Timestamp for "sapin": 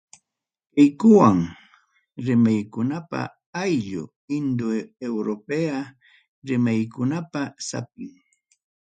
7.67-8.11